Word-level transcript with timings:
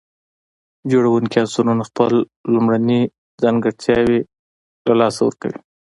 جوړونکي 0.91 1.35
عنصرونه 1.43 1.83
خپل 1.89 2.13
لومړني 2.53 3.01
ځانګړتياوي 3.41 4.19
له 4.87 4.93
لاسه 4.99 5.21
ورکوي. 5.23 5.59